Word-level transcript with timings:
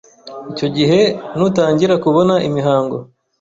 icyo 0.51 0.67
gihe 0.77 0.99
Nutangira 1.35 1.95
kubona 2.03 2.35
imihango 2.47 2.97